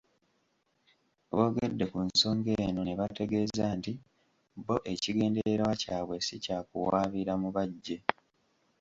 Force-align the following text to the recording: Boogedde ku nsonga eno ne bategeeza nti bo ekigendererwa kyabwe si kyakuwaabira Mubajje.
Boogedde 1.35 1.85
ku 1.91 1.97
nsonga 2.07 2.51
eno 2.67 2.81
ne 2.85 2.97
bategeeza 2.99 3.65
nti 3.77 3.93
bo 4.65 4.75
ekigendererwa 4.91 5.73
kyabwe 5.81 6.15
si 6.27 6.35
kyakuwaabira 6.43 7.33
Mubajje. 7.41 7.97